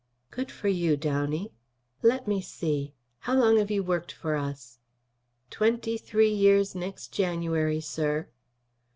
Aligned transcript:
"Good 0.31 0.49
for 0.51 0.67
you, 0.67 0.97
Downey. 0.97 1.51
Let 2.01 2.27
me 2.27 2.41
see, 2.41 2.91
how 3.19 3.35
long 3.35 3.57
have 3.59 3.69
you 3.69 3.83
worked 3.83 4.11
for 4.11 4.35
us?" 4.35 4.79
"Twenty 5.51 5.95
three 5.95 6.33
years 6.33 6.73
next 6.73 7.09
January, 7.09 7.81
sir." 7.81 8.27